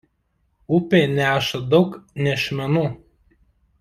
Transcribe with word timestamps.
Upė 0.77 1.01
neša 1.19 1.61
daug 1.73 1.93
nešmenų. 2.29 2.87